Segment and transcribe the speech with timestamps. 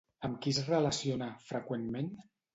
[0.27, 2.11] Amb qui es relaciona, freqüentment?